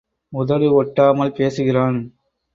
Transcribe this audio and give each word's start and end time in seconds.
உதடு 0.33 0.67
ஒட்டாமல் 0.81 1.35
பேசுகிறான். 1.35 1.99